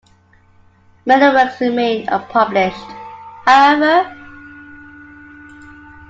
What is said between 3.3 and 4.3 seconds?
however.